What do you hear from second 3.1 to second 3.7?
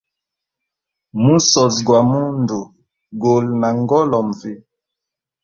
guli na